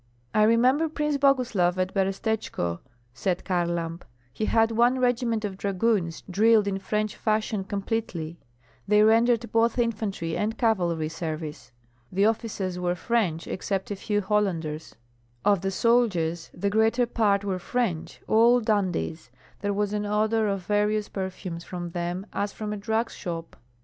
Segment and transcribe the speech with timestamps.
[0.33, 2.79] "I remember Prince Boguslav at Berestechko,"
[3.13, 4.01] said Kharlamp;
[4.33, 8.39] "he had one regiment of dragoons drilled in French fashion completely,
[8.87, 11.71] they rendered both infantry and cavalry service.
[12.11, 14.95] The officers were French, except a few Hollanders;
[15.45, 19.29] of the soldiers the greater part were French, all dandies.
[19.59, 23.55] There was an odor of various perfumes from them as from a drug shop.